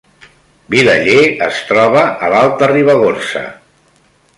[0.75, 3.49] Vilaller es troba a l’Alta Ribagorça